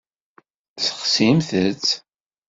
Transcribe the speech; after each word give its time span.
Sexsimt-t. 0.83 1.85